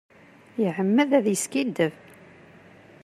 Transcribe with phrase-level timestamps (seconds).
[0.61, 1.93] Iεemmed ad d-yeskiddeb.